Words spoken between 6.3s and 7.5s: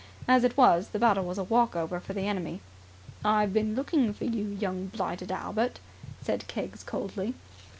Keggs coldly.